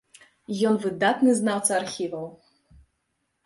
[0.69, 2.27] Ён выдатны знаўца архіваў.